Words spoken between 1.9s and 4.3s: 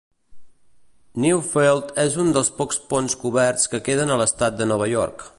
té un dels pocs ponts coberts que queden a